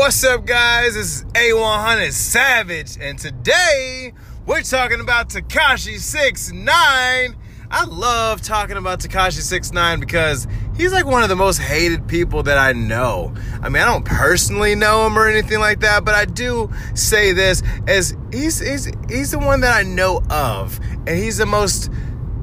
What's 0.00 0.24
up, 0.24 0.46
guys? 0.46 0.94
This 0.94 1.16
is 1.16 1.24
A100 1.34 2.12
Savage, 2.12 2.96
and 3.02 3.18
today 3.18 4.14
we're 4.46 4.62
talking 4.62 4.98
about 4.98 5.28
Tekashi 5.28 5.98
69. 5.98 6.64
I 6.66 7.84
love 7.84 8.40
talking 8.40 8.78
about 8.78 9.00
Tekashi 9.00 9.42
69 9.42 10.00
because 10.00 10.48
he's 10.74 10.90
like 10.90 11.04
one 11.04 11.22
of 11.22 11.28
the 11.28 11.36
most 11.36 11.58
hated 11.58 12.08
people 12.08 12.42
that 12.44 12.56
I 12.56 12.72
know. 12.72 13.34
I 13.60 13.68
mean, 13.68 13.82
I 13.82 13.84
don't 13.84 14.06
personally 14.06 14.74
know 14.74 15.06
him 15.06 15.18
or 15.18 15.28
anything 15.28 15.60
like 15.60 15.80
that, 15.80 16.02
but 16.02 16.14
I 16.14 16.24
do 16.24 16.70
say 16.94 17.34
this 17.34 17.62
as 17.86 18.16
he's 18.32 18.58
he's 18.58 18.90
he's 19.10 19.32
the 19.32 19.38
one 19.38 19.60
that 19.60 19.76
I 19.76 19.82
know 19.82 20.22
of, 20.30 20.80
and 21.06 21.10
he's 21.10 21.36
the 21.36 21.46
most 21.46 21.90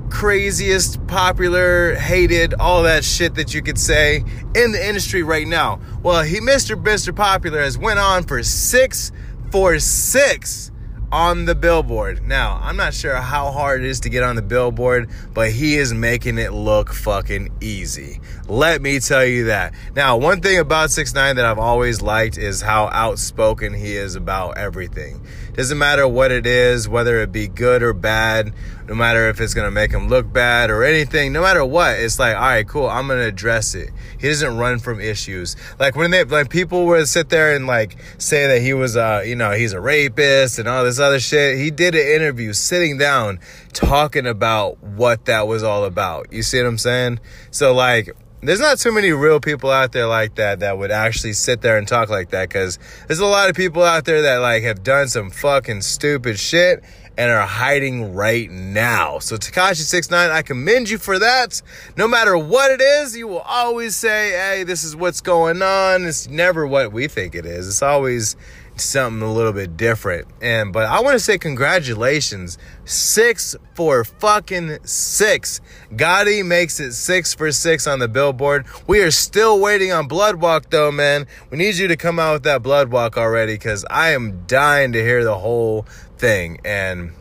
craziest, 0.09 1.05
popular, 1.07 1.95
hated, 1.95 2.53
all 2.55 2.83
that 2.83 3.03
shit 3.03 3.35
that 3.35 3.53
you 3.53 3.61
could 3.61 3.77
say 3.77 4.23
in 4.55 4.71
the 4.71 4.87
industry 4.87 5.23
right 5.23 5.47
now. 5.47 5.79
Well, 6.03 6.23
he 6.23 6.39
Mr. 6.39 6.81
Mr. 6.81 7.15
Popular 7.15 7.61
has 7.61 7.77
went 7.77 7.99
on 7.99 8.23
for 8.23 8.41
six 8.43 9.11
for 9.51 9.79
six 9.79 10.71
on 11.11 11.45
the 11.45 11.55
billboard. 11.55 12.21
Now, 12.23 12.59
I'm 12.61 12.75
not 12.75 12.93
sure 12.93 13.15
how 13.15 13.51
hard 13.51 13.81
it 13.83 13.87
is 13.87 14.01
to 14.01 14.09
get 14.09 14.23
on 14.23 14.35
the 14.35 14.41
billboard, 14.41 15.09
but 15.33 15.51
he 15.51 15.75
is 15.75 15.93
making 15.93 16.37
it 16.37 16.51
look 16.51 16.93
fucking 16.93 17.51
easy. 17.61 18.19
Let 18.47 18.81
me 18.81 18.99
tell 18.99 19.25
you 19.25 19.45
that. 19.45 19.73
Now, 19.95 20.17
one 20.17 20.41
thing 20.41 20.59
about 20.59 20.91
6 20.91 21.13
9 21.13 21.35
that 21.37 21.45
I've 21.45 21.59
always 21.59 22.01
liked 22.01 22.37
is 22.37 22.61
how 22.61 22.87
outspoken 22.87 23.73
he 23.73 23.95
is 23.95 24.15
about 24.15 24.57
everything. 24.57 25.21
Doesn't 25.53 25.77
matter 25.77 26.07
what 26.07 26.31
it 26.31 26.45
is, 26.45 26.87
whether 26.87 27.19
it 27.21 27.31
be 27.31 27.47
good 27.47 27.81
or 27.81 27.93
bad, 27.93 28.53
no 28.87 28.93
matter 28.93 29.27
if 29.27 29.41
it's 29.41 29.55
gonna 29.55 29.71
make 29.71 29.91
him 29.91 30.07
look 30.07 30.31
bad 30.31 30.69
or 30.69 30.83
anything, 30.83 31.33
no 31.33 31.41
matter 31.41 31.65
what, 31.65 31.97
it's 31.97 32.19
like, 32.19 32.35
all 32.35 32.41
right, 32.41 32.67
cool, 32.67 32.87
I'm 32.87 33.07
gonna 33.07 33.21
address 33.21 33.73
it. 33.73 33.89
He 34.19 34.27
doesn't 34.27 34.55
run 34.55 34.77
from 34.77 35.01
issues. 35.01 35.55
Like 35.79 35.95
when 35.95 36.11
they, 36.11 36.23
like 36.23 36.51
people 36.51 36.85
would 36.85 37.07
sit 37.07 37.29
there 37.29 37.55
and 37.55 37.65
like 37.65 37.97
say 38.19 38.45
that 38.47 38.61
he 38.61 38.73
was, 38.73 38.95
uh, 38.95 39.23
you 39.25 39.35
know, 39.35 39.51
he's 39.51 39.73
a 39.73 39.81
rapist 39.81 40.59
and 40.59 40.67
all 40.67 40.83
this 40.83 40.96
other 40.99 41.19
shit. 41.19 41.57
He 41.57 41.71
did 41.71 41.95
an 41.95 42.07
interview 42.07 42.53
sitting 42.53 42.97
down 42.97 43.39
talking 43.73 44.25
about 44.25 44.81
what 44.83 45.25
that 45.25 45.47
was 45.47 45.63
all 45.63 45.85
about. 45.85 46.31
You 46.31 46.43
see 46.43 46.59
what 46.61 46.67
I'm 46.67 46.77
saying? 46.77 47.19
So 47.51 47.73
like, 47.73 48.09
there's 48.41 48.59
not 48.59 48.77
too 48.77 48.91
many 48.91 49.11
real 49.11 49.39
people 49.39 49.71
out 49.71 49.91
there 49.91 50.07
like 50.07 50.35
that 50.35 50.59
that 50.59 50.77
would 50.77 50.91
actually 50.91 51.33
sit 51.33 51.61
there 51.61 51.77
and 51.77 51.87
talk 51.87 52.09
like 52.09 52.29
that 52.29 52.49
because 52.49 52.77
there's 53.07 53.19
a 53.19 53.25
lot 53.25 53.49
of 53.49 53.55
people 53.55 53.83
out 53.83 54.05
there 54.05 54.21
that 54.23 54.37
like 54.37 54.63
have 54.63 54.83
done 54.83 55.07
some 55.07 55.31
fucking 55.31 55.81
stupid 55.81 56.37
shit 56.37 56.83
and 57.17 57.31
are 57.31 57.47
hiding 57.47 58.13
right 58.13 58.49
now. 58.49 59.17
So 59.19 59.37
Tekashi 59.37 59.81
69, 59.81 60.29
I 60.29 60.43
commend 60.43 60.89
you 60.89 60.99
for 60.99 61.17
that. 61.17 61.61
No 61.97 62.07
matter 62.07 62.37
what 62.37 62.69
it 62.69 62.79
is, 62.79 63.17
you 63.17 63.27
will 63.27 63.39
always 63.39 63.95
say, 63.95 64.31
"Hey, 64.31 64.63
this 64.63 64.83
is 64.83 64.95
what's 64.95 65.21
going 65.21 65.63
on." 65.63 66.05
It's 66.05 66.27
never 66.27 66.67
what 66.67 66.93
we 66.93 67.07
think 67.07 67.33
it 67.33 67.45
is. 67.45 67.67
It's 67.67 67.81
always 67.81 68.35
something 68.79 69.21
a 69.21 69.31
little 69.31 69.53
bit 69.53 69.77
different. 69.77 70.27
And 70.41 70.73
but 70.73 70.85
I 70.85 71.01
want 71.01 71.15
to 71.15 71.19
say 71.19 71.37
congratulations. 71.37 72.57
6 72.85 73.55
for 73.73 74.03
fucking 74.03 74.79
6. 74.83 75.61
Gotti 75.91 76.45
makes 76.45 76.79
it 76.79 76.93
6 76.93 77.33
for 77.35 77.51
6 77.51 77.87
on 77.87 77.99
the 77.99 78.07
billboard. 78.07 78.65
We 78.87 79.01
are 79.01 79.11
still 79.11 79.59
waiting 79.59 79.91
on 79.91 80.07
Bloodwalk 80.07 80.69
though, 80.69 80.91
man. 80.91 81.27
We 81.49 81.57
need 81.57 81.75
you 81.75 81.87
to 81.87 81.97
come 81.97 82.19
out 82.19 82.33
with 82.33 82.43
that 82.43 82.63
Bloodwalk 82.63 83.17
already 83.17 83.57
cuz 83.57 83.85
I 83.89 84.11
am 84.11 84.45
dying 84.47 84.93
to 84.93 85.03
hear 85.03 85.23
the 85.23 85.37
whole 85.37 85.85
thing 86.17 86.59
and 86.65 87.11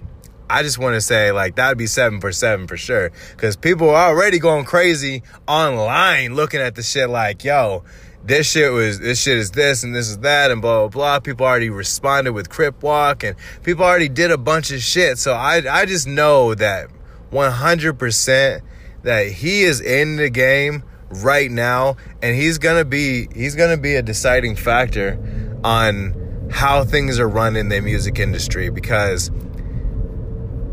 I 0.48 0.62
just 0.62 0.78
want 0.78 0.94
to 0.94 1.00
say 1.00 1.32
like 1.32 1.56
that'd 1.56 1.76
be 1.76 1.86
seven 1.86 2.20
for 2.20 2.30
seven 2.30 2.66
for 2.66 2.76
sure 2.76 3.10
because 3.32 3.56
people 3.56 3.90
are 3.90 4.08
already 4.10 4.38
going 4.38 4.64
crazy 4.64 5.22
online 5.48 6.34
looking 6.34 6.60
at 6.60 6.76
the 6.76 6.82
shit 6.82 7.10
like 7.10 7.42
yo 7.42 7.82
this 8.26 8.50
shit 8.50 8.72
was 8.72 8.98
this 8.98 9.20
shit 9.20 9.38
is 9.38 9.52
this 9.52 9.84
and 9.84 9.94
this 9.94 10.08
is 10.08 10.18
that 10.18 10.50
and 10.50 10.60
blah 10.60 10.80
blah 10.80 10.88
blah 10.88 11.20
people 11.20 11.46
already 11.46 11.70
responded 11.70 12.32
with 12.32 12.50
crip 12.50 12.82
walk 12.82 13.22
and 13.22 13.36
people 13.62 13.84
already 13.84 14.08
did 14.08 14.30
a 14.30 14.38
bunch 14.38 14.72
of 14.72 14.80
shit 14.80 15.16
so 15.18 15.32
I 15.32 15.62
I 15.70 15.86
just 15.86 16.06
know 16.06 16.54
that 16.54 16.88
100% 17.30 18.60
that 19.02 19.26
he 19.26 19.62
is 19.62 19.80
in 19.80 20.16
the 20.16 20.28
game 20.28 20.82
right 21.10 21.50
now 21.50 21.96
and 22.20 22.34
he's 22.34 22.58
gonna 22.58 22.84
be 22.84 23.28
he's 23.34 23.54
gonna 23.54 23.76
be 23.76 23.94
a 23.94 24.02
deciding 24.02 24.56
factor 24.56 25.18
on 25.62 26.48
how 26.50 26.84
things 26.84 27.18
are 27.18 27.28
run 27.28 27.56
in 27.56 27.68
the 27.68 27.80
music 27.80 28.18
industry 28.18 28.70
because 28.70 29.30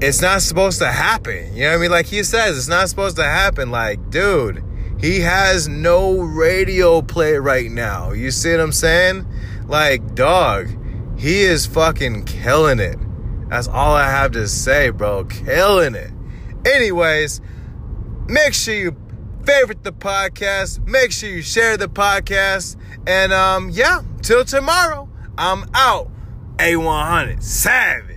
it's 0.02 0.22
not 0.22 0.42
supposed 0.42 0.80
to 0.80 0.88
happen. 0.88 1.56
You 1.56 1.64
know 1.64 1.70
what 1.70 1.78
I 1.78 1.82
mean? 1.82 1.92
Like 1.92 2.06
he 2.08 2.24
says, 2.24 2.58
it's 2.58 2.68
not 2.68 2.90
supposed 2.90 3.16
to 3.16 3.24
happen. 3.24 3.72
Like, 3.72 4.10
dude, 4.10 4.64
he 5.04 5.20
has 5.20 5.68
no 5.68 6.22
radio 6.22 7.02
play 7.02 7.34
right 7.34 7.70
now. 7.70 8.14
You 8.14 8.32
see 8.32 8.52
what 8.52 8.62
I'm 8.62 8.72
saying? 8.72 9.28
Like, 9.68 10.16
dog, 10.16 10.70
he 11.20 11.42
is 11.42 11.66
fucking 11.66 12.24
killing 12.24 12.80
it. 12.80 12.98
That's 13.50 13.68
all 13.68 13.96
I 13.96 14.10
have 14.10 14.32
to 14.32 14.48
say, 14.48 14.92
bro. 14.92 15.26
Killing 15.26 15.96
it. 15.96 16.10
Anyways, 16.66 17.42
make 18.28 18.54
sure 18.54 18.74
you 18.74 18.96
favorite 19.46 19.84
the 19.84 19.92
podcast. 19.92 20.88
Make 20.88 21.12
sure 21.12 21.28
you 21.28 21.42
share 21.42 21.76
the 21.76 21.90
podcast. 21.90 22.78
And 23.06 23.34
um, 23.34 23.72
yeah, 23.72 24.04
till 24.22 24.46
tomorrow, 24.46 25.10
I'm 25.38 25.66
out. 25.74 26.10
A100 26.60 27.44
Savage. 27.44 28.13